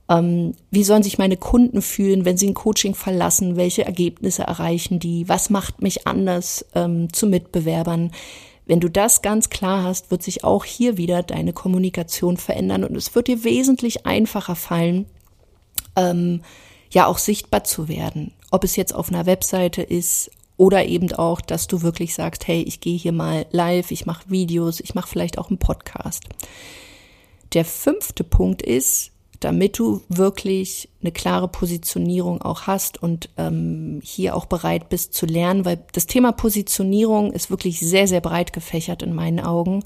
Ähm, 0.09 0.55
wie 0.73 0.83
sollen 0.83 1.05
sich 1.05 1.19
meine 1.19 1.37
Kunden 1.37 1.83
fühlen, 1.83 2.25
wenn 2.25 2.37
sie 2.37 2.49
ein 2.49 2.55
Coaching 2.55 2.97
verlassen? 2.97 3.57
Welche 3.57 3.85
Ergebnisse 3.85 4.43
erreichen 4.43 4.99
die? 4.99 5.29
Was 5.29 5.51
macht 5.51 5.83
mich 5.83 6.09
anders 6.09 6.67
ähm, 6.75 7.13
zu 7.13 7.29
Mitbewerbern? 7.29 8.11
Wenn 8.67 8.81
du 8.81 8.89
das 8.89 9.23
ganz 9.23 9.51
klar 9.51 9.85
hast, 9.85 10.11
wird 10.11 10.23
sich 10.23 10.43
auch 10.45 10.65
hier 10.65 10.97
wieder 10.97 11.23
deine 11.23 11.53
Kommunikation 11.53 12.37
verändern 12.37 12.85
und 12.85 12.97
es 12.97 13.15
wird 13.15 13.29
dir 13.29 13.45
wesentlich 13.45 14.07
einfacher 14.07 14.57
fallen, 14.57 15.07
ähm, 15.97 16.43
ja 16.93 17.07
auch 17.07 17.19
sichtbar 17.19 17.65
zu 17.65 17.89
werden. 17.89 18.33
Ob 18.51 18.65
es 18.65 18.77
jetzt 18.77 18.95
auf 18.95 19.09
einer 19.09 19.27
Webseite 19.27 19.83
ist 19.83 20.31
oder 20.57 20.85
eben 20.85 21.13
auch, 21.13 21.41
dass 21.41 21.67
du 21.67 21.83
wirklich 21.83 22.15
sagst, 22.15 22.47
hey, 22.47 22.63
ich 22.63 22.81
gehe 22.81 22.99
hier 22.99 23.13
mal 23.13 23.47
live, 23.51 23.91
ich 23.91 24.07
mache 24.07 24.29
Videos, 24.29 24.81
ich 24.81 24.95
mache 24.95 25.09
vielleicht 25.09 25.39
auch 25.39 25.49
einen 25.49 25.59
Podcast. 25.59 26.25
Der 27.55 27.65
fünfte 27.65 28.25
Punkt 28.25 28.63
ist, 28.63 29.13
damit 29.41 29.79
du 29.79 30.03
wirklich 30.09 30.91
eine 31.01 31.13
klare 31.13 31.49
Positionierung 31.49 32.43
auch 32.43 32.63
hast 32.67 33.03
und 33.03 33.31
ähm, 33.39 34.01
hier 34.05 34.37
auch 34.37 34.45
bereit 34.45 34.91
bist 34.91 35.15
zu 35.15 35.25
lernen, 35.25 35.65
weil 35.65 35.83
das 35.93 36.07
Thema 36.07 36.33
Positionierung 36.33 37.33
ist 37.33 37.51
wirklich 37.51 37.81
sehr, 37.81 38.07
sehr 38.07 38.21
breit 38.21 38.53
gefächert 38.53 39.03
in 39.03 39.15
meinen 39.15 39.41
Augen, 39.41 39.83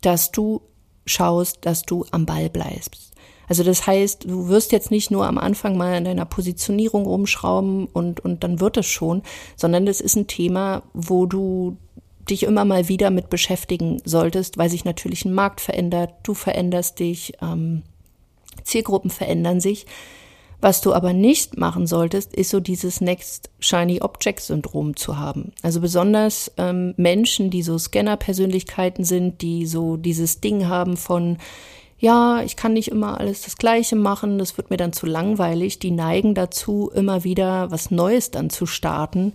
dass 0.00 0.30
du 0.30 0.62
schaust, 1.06 1.58
dass 1.62 1.82
du 1.82 2.06
am 2.12 2.24
Ball 2.24 2.48
bleibst. 2.48 3.11
Also 3.52 3.64
das 3.64 3.86
heißt, 3.86 4.24
du 4.24 4.48
wirst 4.48 4.72
jetzt 4.72 4.90
nicht 4.90 5.10
nur 5.10 5.26
am 5.26 5.36
Anfang 5.36 5.76
mal 5.76 5.92
an 5.92 6.06
deiner 6.06 6.24
Positionierung 6.24 7.04
rumschrauben 7.04 7.84
und, 7.84 8.18
und 8.20 8.42
dann 8.44 8.60
wird 8.60 8.78
es 8.78 8.86
schon, 8.86 9.20
sondern 9.56 9.84
das 9.84 10.00
ist 10.00 10.16
ein 10.16 10.26
Thema, 10.26 10.84
wo 10.94 11.26
du 11.26 11.76
dich 12.30 12.44
immer 12.44 12.64
mal 12.64 12.88
wieder 12.88 13.10
mit 13.10 13.28
beschäftigen 13.28 14.00
solltest, 14.06 14.56
weil 14.56 14.70
sich 14.70 14.86
natürlich 14.86 15.26
ein 15.26 15.34
Markt 15.34 15.60
verändert, 15.60 16.14
du 16.22 16.32
veränderst 16.32 16.98
dich, 16.98 17.34
ähm, 17.42 17.82
Zielgruppen 18.64 19.10
verändern 19.10 19.60
sich. 19.60 19.84
Was 20.62 20.80
du 20.80 20.94
aber 20.94 21.12
nicht 21.12 21.58
machen 21.58 21.86
solltest, 21.86 22.34
ist 22.34 22.48
so 22.48 22.58
dieses 22.58 23.02
Next 23.02 23.50
Shiny 23.60 24.00
Object 24.00 24.40
Syndrom 24.40 24.96
zu 24.96 25.18
haben. 25.18 25.52
Also 25.60 25.82
besonders 25.82 26.50
ähm, 26.56 26.94
Menschen, 26.96 27.50
die 27.50 27.62
so 27.62 27.76
Scanner-Persönlichkeiten 27.76 29.04
sind, 29.04 29.42
die 29.42 29.66
so 29.66 29.98
dieses 29.98 30.40
Ding 30.40 30.68
haben 30.68 30.96
von 30.96 31.36
ja, 32.02 32.42
ich 32.42 32.56
kann 32.56 32.72
nicht 32.72 32.88
immer 32.88 33.20
alles 33.20 33.42
das 33.42 33.56
Gleiche 33.56 33.94
machen, 33.94 34.36
das 34.36 34.56
wird 34.56 34.70
mir 34.70 34.76
dann 34.76 34.92
zu 34.92 35.06
langweilig. 35.06 35.78
Die 35.78 35.92
neigen 35.92 36.34
dazu, 36.34 36.90
immer 36.92 37.22
wieder 37.22 37.70
was 37.70 37.92
Neues 37.92 38.32
dann 38.32 38.50
zu 38.50 38.66
starten, 38.66 39.34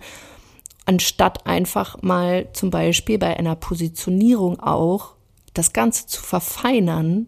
anstatt 0.84 1.46
einfach 1.46 2.02
mal 2.02 2.46
zum 2.52 2.68
Beispiel 2.68 3.16
bei 3.16 3.34
einer 3.38 3.56
Positionierung 3.56 4.60
auch 4.60 5.14
das 5.54 5.72
Ganze 5.72 6.08
zu 6.08 6.22
verfeinern, 6.22 7.26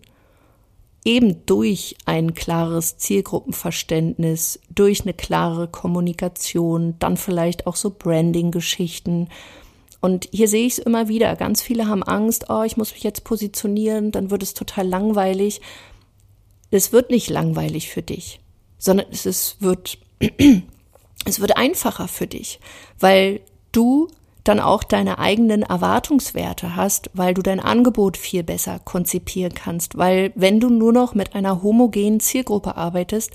eben 1.07 1.47
durch 1.47 1.97
ein 2.05 2.35
klares 2.35 2.99
Zielgruppenverständnis, 2.99 4.61
durch 4.69 5.03
eine 5.03 5.15
klare 5.15 5.69
Kommunikation, 5.69 6.97
dann 6.99 7.17
vielleicht 7.17 7.67
auch 7.67 7.77
so 7.77 7.89
Branding-Geschichten 7.89 9.31
und 10.01 10.29
hier 10.33 10.49
sehe 10.49 10.67
ich 10.67 10.75
es 10.75 10.79
immer 10.79 11.09
wieder. 11.09 11.37
Ganz 11.37 11.63
viele 11.63 11.87
haben 11.87 12.03
Angst, 12.03 12.47
oh, 12.49 12.63
ich 12.63 12.77
muss 12.77 12.93
mich 12.93 13.03
jetzt 13.03 13.25
positionieren, 13.25 14.13
dann 14.13 14.31
wird 14.31 14.43
es 14.43 14.55
total 14.55 14.87
langweilig. 14.87 15.61
Es 16.71 16.93
wird 16.93 17.11
nicht 17.11 17.29
langweilig 17.29 17.91
für 17.91 18.03
dich, 18.03 18.41
sondern 18.79 19.07
es 19.11 19.27
ist, 19.27 19.61
wird, 19.61 19.99
es 21.27 21.41
wird 21.41 21.57
einfacher 21.57 22.09
für 22.09 22.27
dich, 22.27 22.61
weil 22.99 23.41
du 23.73 24.09
dann 24.45 24.61
auch 24.61 24.85
deine 24.85 25.19
eigenen 25.19 25.63
Erwartungswerte 25.63 26.77
hast, 26.77 27.11
weil 27.13 27.35
du 27.35 27.43
dein 27.43 27.61
Angebot 27.61 28.17
viel 28.17 28.43
besser 28.43 28.79
konzipieren 28.79 29.55
kannst, 29.55 29.99
weil 29.99 30.33
wenn 30.35 30.61
du 30.61 30.71
nur 30.71 30.93
noch 30.93 31.15
mit 31.15 31.35
einer 31.35 31.63
homogenen 31.63 32.21
Zielgruppe 32.21 32.77
arbeitest, 32.77 33.33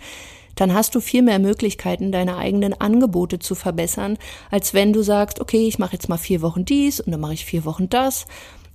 dann 0.55 0.73
hast 0.73 0.95
du 0.95 0.99
viel 0.99 1.21
mehr 1.21 1.39
Möglichkeiten, 1.39 2.11
deine 2.11 2.37
eigenen 2.37 2.73
Angebote 2.73 3.39
zu 3.39 3.55
verbessern, 3.55 4.17
als 4.49 4.73
wenn 4.73 4.93
du 4.93 5.01
sagst, 5.01 5.39
okay, 5.39 5.67
ich 5.67 5.79
mache 5.79 5.93
jetzt 5.93 6.09
mal 6.09 6.17
vier 6.17 6.41
Wochen 6.41 6.65
dies 6.65 6.99
und 6.99 7.11
dann 7.11 7.21
mache 7.21 7.33
ich 7.33 7.45
vier 7.45 7.65
Wochen 7.65 7.89
das. 7.89 8.25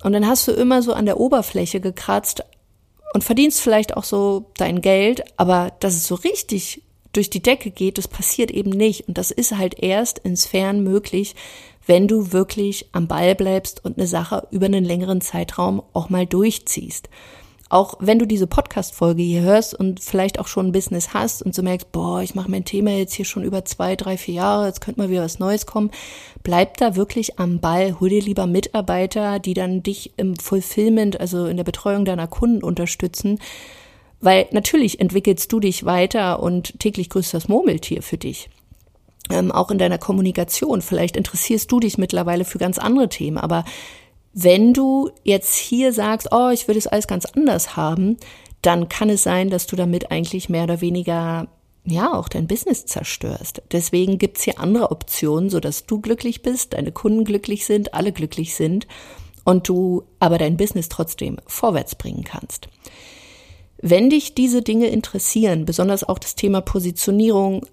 Und 0.03 0.13
dann 0.13 0.27
hast 0.27 0.47
du 0.49 0.53
immer 0.53 0.83
so 0.83 0.93
an 0.93 1.07
der 1.07 1.21
Oberfläche 1.21 1.81
gekratzt 1.81 2.43
und 3.13 3.25
verdienst 3.25 3.61
vielleicht 3.61 3.97
auch 3.97 4.05
so 4.05 4.51
dein 4.57 4.81
Geld, 4.81 5.23
aber 5.37 5.73
dass 5.81 5.95
es 5.95 6.07
so 6.07 6.15
richtig 6.15 6.83
durch 7.13 7.29
die 7.29 7.43
Decke 7.43 7.71
geht, 7.71 7.99
das 7.99 8.07
passiert 8.07 8.51
eben 8.51 8.71
nicht. 8.71 9.09
Und 9.09 9.19
das 9.19 9.31
ist 9.31 9.57
halt 9.57 9.83
erst 9.83 10.21
insofern 10.21 10.83
möglich, 10.83 11.35
wenn 11.87 12.07
du 12.07 12.33
wirklich 12.33 12.87
am 12.93 13.09
Ball 13.09 13.35
bleibst 13.35 13.85
und 13.85 13.99
eine 13.99 14.07
Sache 14.07 14.47
über 14.53 14.67
einen 14.67 14.85
längeren 14.85 15.21
Zeitraum 15.21 15.83
auch 15.93 16.09
mal 16.09 16.27
durchziehst 16.27 17.09
auch 17.71 17.95
wenn 18.01 18.19
du 18.19 18.27
diese 18.27 18.49
Podcast-Folge 18.49 19.23
hier 19.23 19.43
hörst 19.43 19.75
und 19.75 20.01
vielleicht 20.01 20.41
auch 20.41 20.49
schon 20.49 20.67
ein 20.67 20.73
Business 20.73 21.15
hast 21.15 21.41
und 21.41 21.55
so 21.55 21.63
merkst, 21.63 21.93
boah, 21.93 22.21
ich 22.21 22.35
mache 22.35 22.51
mein 22.51 22.65
Thema 22.65 22.91
jetzt 22.91 23.15
hier 23.15 23.25
schon 23.25 23.45
über 23.45 23.65
zwei, 23.65 23.95
drei, 23.95 24.17
vier 24.19 24.35
Jahre, 24.35 24.67
jetzt 24.67 24.81
könnte 24.81 25.01
mal 25.01 25.09
wieder 25.09 25.23
was 25.23 25.39
Neues 25.39 25.67
kommen, 25.67 25.93
bleib 26.43 26.79
da 26.79 26.97
wirklich 26.97 27.39
am 27.39 27.61
Ball, 27.61 28.01
hol 28.01 28.09
dir 28.09 28.21
lieber 28.21 28.49
Mitarbeiter, 28.49 29.39
die 29.39 29.55
dann 29.55 29.85
dich 29.85 30.13
im 30.17 30.37
Fulfillment, 30.37 31.21
also 31.21 31.47
in 31.47 31.57
der 31.57 31.65
Betreuung 31.65 32.05
deiner 32.05 32.27
Kunden 32.27 32.65
unterstützen, 32.65 33.39
weil 34.21 34.49
natürlich 34.51 34.99
entwickelst 34.99 35.53
du 35.53 35.61
dich 35.61 35.85
weiter 35.85 36.43
und 36.43 36.81
täglich 36.81 37.09
grüßt 37.09 37.33
das 37.33 37.47
Murmeltier 37.47 38.03
für 38.03 38.19
dich. 38.19 38.51
Ähm, 39.31 39.53
auch 39.53 39.71
in 39.71 39.79
deiner 39.79 39.99
Kommunikation. 39.99 40.83
Vielleicht 40.83 41.17
interessierst 41.17 41.71
du 41.71 41.79
dich 41.79 41.99
mittlerweile 41.99 42.45
für 42.45 42.59
ganz 42.59 42.79
andere 42.79 43.09
Themen, 43.09 43.39
aber 43.39 43.65
wenn 44.33 44.73
du 44.73 45.11
jetzt 45.25 45.55
hier 45.55 45.93
sagst, 45.93 46.29
oh, 46.33 46.51
ich 46.51 46.69
würde 46.69 46.79
es 46.79 46.87
alles 46.87 47.07
ganz 47.07 47.27
anders 47.27 47.77
haben, 47.77 48.17
dann 48.63 48.89
kann 48.89 49.11
es 49.11 49.23
sein, 49.23 49.51
dass 49.51 49.67
du 49.67 49.77
damit 49.77 50.11
eigentlich 50.11 50.49
mehr 50.49 50.65
oder 50.65 50.81
weniger 50.81 51.49
ja 51.85 52.13
auch 52.13 52.29
dein 52.29 52.47
Business 52.47 52.87
zerstörst. 52.87 53.63
Deswegen 53.73 54.19
gibt's 54.19 54.43
hier 54.43 54.61
andere 54.61 54.91
Optionen, 54.91 55.51
so 55.51 55.61
dass 55.61 55.87
du 55.87 56.01
glücklich 56.01 56.43
bist, 56.43 56.75
deine 56.75 56.93
Kunden 56.93 57.25
glücklich 57.25 57.65
sind, 57.65 57.95
alle 57.95 58.13
glücklich 58.13 58.55
sind 58.55 58.87
und 59.45 59.69
du 59.69 60.05
aber 60.19 60.39
dein 60.39 60.57
Business 60.57 60.89
trotzdem 60.89 61.39
vorwärts 61.47 61.95
bringen 61.95 62.25
kannst. 62.25 62.69
Wenn 63.83 64.11
dich 64.11 64.35
diese 64.35 64.61
Dinge 64.61 64.89
interessieren, 64.89 65.65
besonders 65.65 66.05
auch 66.05 66.19
das 66.19 66.35
Thema 66.35 66.61
Positionierung 66.61 67.67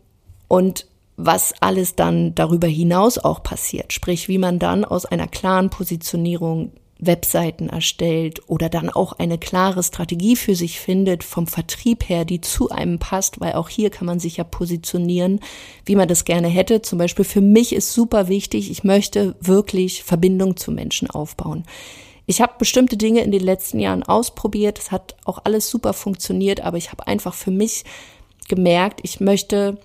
und 0.48 0.88
was 1.18 1.54
alles 1.60 1.96
dann 1.96 2.36
darüber 2.36 2.68
hinaus 2.68 3.18
auch 3.18 3.42
passiert. 3.42 3.92
Sprich, 3.92 4.28
wie 4.28 4.38
man 4.38 4.60
dann 4.60 4.86
aus 4.86 5.06
einer 5.06 5.28
klaren 5.28 5.70
Positionierung 5.70 6.72
Webseiten 7.00 7.70
erstellt 7.70 8.42
oder 8.48 8.70
dann 8.70 8.90
auch 8.90 9.14
eine 9.14 9.38
klare 9.38 9.84
Strategie 9.84 10.36
für 10.36 10.56
sich 10.56 10.80
findet 10.80 11.24
vom 11.24 11.48
Vertrieb 11.48 12.10
her, 12.10 12.26
die 12.26 12.42
zu 12.42 12.70
einem 12.70 13.00
passt, 13.00 13.40
weil 13.40 13.54
auch 13.54 13.70
hier 13.70 13.90
kann 13.90 14.08
man 14.08 14.20
sich 14.20 14.38
ja 14.38 14.44
positionieren, 14.44 15.40
wie 15.86 15.96
man 15.96 16.08
das 16.08 16.26
gerne 16.26 16.48
hätte. 16.48 16.82
Zum 16.82 16.98
Beispiel 16.98 17.26
für 17.26 17.42
mich 17.42 17.74
ist 17.74 17.94
super 17.94 18.28
wichtig, 18.28 18.72
ich 18.72 18.84
möchte 18.84 19.36
wirklich 19.40 20.04
Verbindung 20.04 20.58
zu 20.58 20.72
Menschen 20.72 21.10
aufbauen. 21.10 21.66
Ich 22.26 22.42
habe 22.42 22.54
bestimmte 22.60 22.98
Dinge 22.98 23.22
in 23.22 23.32
den 23.32 23.44
letzten 23.44 23.80
Jahren 23.80 24.04
ausprobiert, 24.04 24.80
es 24.80 24.92
hat 24.92 25.16
auch 25.24 25.40
alles 25.46 25.70
super 25.70 25.94
funktioniert, 25.94 26.62
aber 26.62 26.78
ich 26.78 26.92
habe 26.92 27.08
einfach 27.08 27.34
für 27.34 27.52
mich 27.52 27.86
gemerkt, 28.50 29.00
ich 29.04 29.20
möchte 29.20 29.78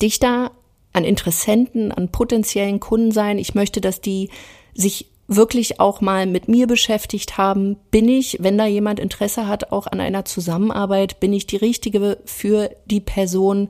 dichter 0.00 0.52
an 0.92 1.04
Interessenten, 1.04 1.92
an 1.92 2.08
potenziellen 2.08 2.80
Kunden 2.80 3.12
sein. 3.12 3.38
Ich 3.38 3.54
möchte, 3.54 3.80
dass 3.80 4.00
die 4.00 4.30
sich 4.74 5.06
wirklich 5.28 5.78
auch 5.78 6.00
mal 6.00 6.26
mit 6.26 6.48
mir 6.48 6.66
beschäftigt 6.66 7.36
haben. 7.36 7.76
Bin 7.90 8.08
ich, 8.08 8.38
wenn 8.40 8.56
da 8.56 8.66
jemand 8.66 8.98
Interesse 8.98 9.46
hat, 9.46 9.70
auch 9.72 9.86
an 9.86 10.00
einer 10.00 10.24
Zusammenarbeit, 10.24 11.20
bin 11.20 11.32
ich 11.32 11.46
die 11.46 11.56
richtige 11.56 12.18
für 12.24 12.70
die 12.86 13.00
Person? 13.00 13.68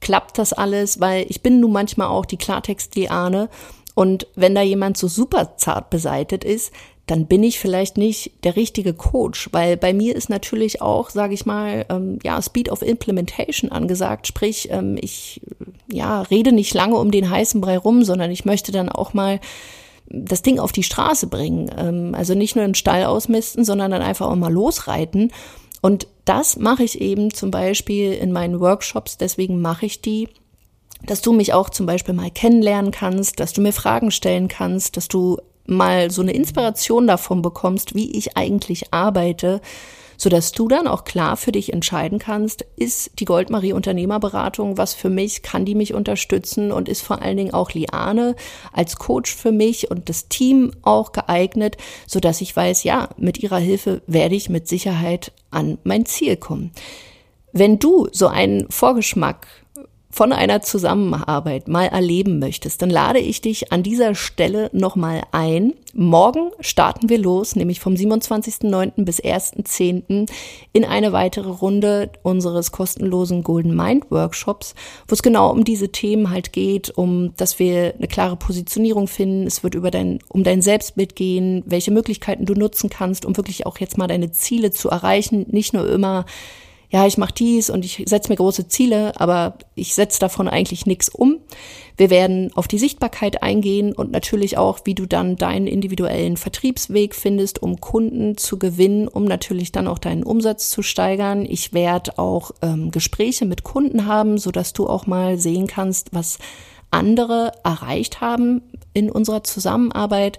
Klappt 0.00 0.38
das 0.38 0.54
alles? 0.54 0.98
Weil 0.98 1.26
ich 1.28 1.42
bin 1.42 1.60
nun 1.60 1.72
manchmal 1.72 2.08
auch 2.08 2.24
die 2.24 2.38
Klartext-Liane. 2.38 3.50
Und 3.94 4.26
wenn 4.34 4.54
da 4.54 4.62
jemand 4.62 4.96
so 4.96 5.08
super 5.08 5.58
zart 5.58 5.90
beseitet 5.90 6.42
ist, 6.42 6.72
dann 7.06 7.26
bin 7.26 7.42
ich 7.42 7.58
vielleicht 7.58 7.98
nicht 7.98 8.44
der 8.44 8.56
richtige 8.56 8.94
Coach, 8.94 9.48
weil 9.52 9.76
bei 9.76 9.92
mir 9.92 10.14
ist 10.14 10.30
natürlich 10.30 10.80
auch, 10.80 11.10
sage 11.10 11.34
ich 11.34 11.44
mal, 11.44 11.84
ähm, 11.88 12.18
ja 12.22 12.40
Speed 12.40 12.70
of 12.70 12.82
Implementation 12.82 13.72
angesagt. 13.72 14.28
Sprich, 14.28 14.68
ähm, 14.70 14.96
ich 15.00 15.40
ja 15.90 16.22
rede 16.22 16.52
nicht 16.52 16.72
lange 16.72 16.96
um 16.96 17.10
den 17.10 17.28
heißen 17.28 17.60
Brei 17.60 17.78
rum, 17.78 18.04
sondern 18.04 18.30
ich 18.30 18.44
möchte 18.44 18.70
dann 18.70 18.88
auch 18.88 19.12
mal 19.12 19.40
das 20.06 20.42
Ding 20.42 20.58
auf 20.58 20.72
die 20.72 20.82
Straße 20.82 21.26
bringen. 21.26 21.70
Ähm, 21.76 22.14
also 22.14 22.34
nicht 22.34 22.54
nur 22.54 22.64
im 22.64 22.74
Stall 22.74 23.04
ausmisten, 23.04 23.64
sondern 23.64 23.90
dann 23.90 24.02
einfach 24.02 24.28
auch 24.28 24.36
mal 24.36 24.52
losreiten. 24.52 25.32
Und 25.82 26.06
das 26.24 26.56
mache 26.56 26.84
ich 26.84 27.00
eben 27.00 27.32
zum 27.32 27.50
Beispiel 27.50 28.12
in 28.12 28.30
meinen 28.30 28.60
Workshops. 28.60 29.16
Deswegen 29.16 29.60
mache 29.60 29.86
ich 29.86 30.00
die 30.00 30.28
dass 31.06 31.22
du 31.22 31.32
mich 31.32 31.54
auch 31.54 31.70
zum 31.70 31.86
Beispiel 31.86 32.14
mal 32.14 32.30
kennenlernen 32.30 32.90
kannst, 32.90 33.40
dass 33.40 33.52
du 33.52 33.60
mir 33.60 33.72
Fragen 33.72 34.10
stellen 34.10 34.48
kannst, 34.48 34.96
dass 34.96 35.08
du 35.08 35.38
mal 35.70 36.10
so 36.10 36.22
eine 36.22 36.32
Inspiration 36.32 37.06
davon 37.06 37.42
bekommst, 37.42 37.94
wie 37.94 38.16
ich 38.16 38.36
eigentlich 38.36 38.92
arbeite, 38.92 39.60
sodass 40.20 40.52
du 40.52 40.68
dann 40.68 40.86
auch 40.86 41.04
klar 41.04 41.38
für 41.38 41.50
dich 41.50 41.72
entscheiden 41.72 42.18
kannst, 42.18 42.66
ist 42.76 43.18
die 43.20 43.24
Goldmarie 43.24 43.72
Unternehmerberatung 43.72 44.76
was 44.76 44.92
für 44.92 45.08
mich, 45.08 45.42
kann 45.42 45.64
die 45.64 45.74
mich 45.74 45.94
unterstützen 45.94 46.72
und 46.72 46.90
ist 46.90 47.00
vor 47.00 47.22
allen 47.22 47.38
Dingen 47.38 47.54
auch 47.54 47.72
Liane 47.72 48.36
als 48.72 48.96
Coach 48.96 49.34
für 49.34 49.50
mich 49.50 49.90
und 49.90 50.10
das 50.10 50.28
Team 50.28 50.72
auch 50.82 51.12
geeignet, 51.12 51.78
sodass 52.06 52.42
ich 52.42 52.54
weiß, 52.54 52.84
ja, 52.84 53.08
mit 53.16 53.38
ihrer 53.38 53.58
Hilfe 53.58 54.02
werde 54.06 54.34
ich 54.34 54.50
mit 54.50 54.68
Sicherheit 54.68 55.32
an 55.50 55.78
mein 55.84 56.04
Ziel 56.04 56.36
kommen. 56.36 56.72
Wenn 57.52 57.78
du 57.78 58.06
so 58.12 58.26
einen 58.26 58.70
Vorgeschmack 58.70 59.46
von 60.10 60.32
einer 60.32 60.60
Zusammenarbeit 60.60 61.68
mal 61.68 61.86
erleben 61.86 62.40
möchtest, 62.40 62.82
dann 62.82 62.90
lade 62.90 63.20
ich 63.20 63.40
dich 63.40 63.72
an 63.72 63.84
dieser 63.84 64.16
Stelle 64.16 64.68
nochmal 64.72 65.22
ein. 65.30 65.74
Morgen 65.92 66.50
starten 66.60 67.08
wir 67.08 67.18
los, 67.18 67.54
nämlich 67.54 67.80
vom 67.80 67.94
27.09. 67.94 69.04
bis 69.04 69.20
1.10. 69.20 70.28
in 70.72 70.84
eine 70.84 71.12
weitere 71.12 71.48
Runde 71.48 72.10
unseres 72.22 72.72
kostenlosen 72.72 73.44
Golden 73.44 73.74
Mind 73.74 74.10
Workshops, 74.10 74.74
wo 75.06 75.14
es 75.14 75.22
genau 75.22 75.50
um 75.50 75.64
diese 75.64 75.90
Themen 75.90 76.30
halt 76.30 76.52
geht, 76.52 76.90
um, 76.90 77.34
dass 77.36 77.60
wir 77.60 77.94
eine 77.96 78.08
klare 78.08 78.36
Positionierung 78.36 79.06
finden. 79.06 79.46
Es 79.46 79.62
wird 79.62 79.76
über 79.76 79.92
dein, 79.92 80.18
um 80.28 80.42
dein 80.42 80.60
Selbstbild 80.62 81.14
gehen, 81.14 81.62
welche 81.66 81.92
Möglichkeiten 81.92 82.46
du 82.46 82.54
nutzen 82.54 82.90
kannst, 82.90 83.24
um 83.24 83.36
wirklich 83.36 83.66
auch 83.66 83.78
jetzt 83.78 83.96
mal 83.96 84.08
deine 84.08 84.32
Ziele 84.32 84.72
zu 84.72 84.90
erreichen. 84.90 85.46
Nicht 85.50 85.72
nur 85.72 85.88
immer 85.88 86.24
ja, 86.90 87.06
ich 87.06 87.18
mache 87.18 87.32
dies 87.32 87.70
und 87.70 87.84
ich 87.84 88.02
setze 88.06 88.30
mir 88.30 88.36
große 88.36 88.66
Ziele, 88.66 89.18
aber 89.20 89.54
ich 89.76 89.94
setze 89.94 90.18
davon 90.18 90.48
eigentlich 90.48 90.86
nichts 90.86 91.08
um. 91.08 91.38
Wir 91.96 92.10
werden 92.10 92.50
auf 92.56 92.66
die 92.66 92.78
Sichtbarkeit 92.78 93.44
eingehen 93.44 93.92
und 93.92 94.10
natürlich 94.10 94.58
auch, 94.58 94.80
wie 94.84 94.96
du 94.96 95.06
dann 95.06 95.36
deinen 95.36 95.68
individuellen 95.68 96.36
Vertriebsweg 96.36 97.14
findest, 97.14 97.62
um 97.62 97.80
Kunden 97.80 98.36
zu 98.36 98.58
gewinnen, 98.58 99.06
um 99.06 99.24
natürlich 99.24 99.70
dann 99.70 99.86
auch 99.86 99.98
deinen 99.98 100.24
Umsatz 100.24 100.70
zu 100.70 100.82
steigern. 100.82 101.46
Ich 101.48 101.72
werde 101.72 102.18
auch 102.18 102.50
ähm, 102.60 102.90
Gespräche 102.90 103.44
mit 103.44 103.62
Kunden 103.62 104.06
haben, 104.06 104.38
so 104.38 104.50
dass 104.50 104.72
du 104.72 104.88
auch 104.88 105.06
mal 105.06 105.38
sehen 105.38 105.68
kannst, 105.68 106.12
was 106.12 106.38
andere 106.90 107.52
erreicht 107.62 108.20
haben 108.20 108.62
in 108.94 109.10
unserer 109.10 109.44
Zusammenarbeit 109.44 110.38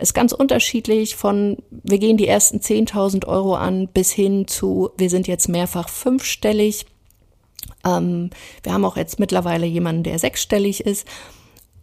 ist 0.00 0.14
ganz 0.14 0.32
unterschiedlich 0.32 1.16
von, 1.16 1.58
wir 1.70 1.98
gehen 1.98 2.16
die 2.16 2.28
ersten 2.28 2.58
10.000 2.58 3.26
Euro 3.26 3.54
an 3.54 3.88
bis 3.88 4.10
hin 4.10 4.46
zu, 4.46 4.90
wir 4.96 5.10
sind 5.10 5.28
jetzt 5.28 5.48
mehrfach 5.48 5.88
fünfstellig. 5.88 6.86
Ähm, 7.84 8.30
wir 8.62 8.72
haben 8.72 8.84
auch 8.84 8.96
jetzt 8.96 9.20
mittlerweile 9.20 9.66
jemanden, 9.66 10.02
der 10.02 10.18
sechsstellig 10.18 10.80
ist 10.80 11.06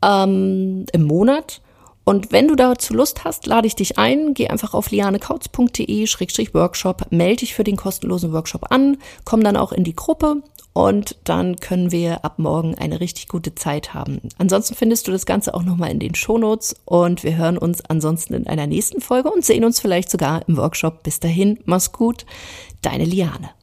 ähm, 0.03 0.85
im 0.91 1.03
Monat. 1.03 1.61
Und 2.03 2.31
wenn 2.31 2.47
du 2.47 2.55
dazu 2.55 2.93
Lust 2.93 3.23
hast, 3.25 3.47
lade 3.47 3.67
ich 3.67 3.75
dich 3.75 3.97
ein, 3.97 4.33
geh 4.33 4.47
einfach 4.47 4.73
auf 4.73 4.91
lianekautz.de-workshop, 4.91 7.11
melde 7.11 7.41
dich 7.41 7.53
für 7.53 7.65
den 7.65 7.75
kostenlosen 7.75 8.31
Workshop 8.31 8.71
an, 8.71 8.97
komm 9.25 9.43
dann 9.43 9.57
auch 9.57 9.73
in 9.73 9.83
die 9.83 9.95
Gruppe 9.95 10.41
und 10.77 11.15
dann 11.23 11.55
können 11.55 11.91
wir 11.91 12.23
ab 12.23 12.37
morgen 12.37 12.75
eine 12.75 12.99
richtig 12.99 13.29
gute 13.29 13.55
Zeit 13.55 13.95
haben. 13.95 14.21
Ansonsten 14.37 14.75
findest 14.75 15.07
du 15.07 15.11
das 15.11 15.25
Ganze 15.25 15.55
auch 15.55 15.63
nochmal 15.63 15.89
in 15.89 15.97
den 15.97 16.13
Shownotes 16.13 16.75
und 16.85 17.23
wir 17.23 17.35
hören 17.35 17.57
uns 17.57 17.83
ansonsten 17.83 18.35
in 18.35 18.45
einer 18.45 18.67
nächsten 18.67 19.01
Folge 19.01 19.31
und 19.31 19.43
sehen 19.43 19.65
uns 19.65 19.79
vielleicht 19.79 20.11
sogar 20.11 20.47
im 20.47 20.55
Workshop. 20.55 21.01
Bis 21.01 21.19
dahin, 21.19 21.57
mach's 21.65 21.93
gut, 21.93 22.27
deine 22.83 23.05
Liane. 23.05 23.56